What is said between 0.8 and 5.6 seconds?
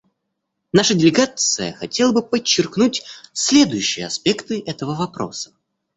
делегация хотела бы подчеркнуть следующие аспекты этого вопроса.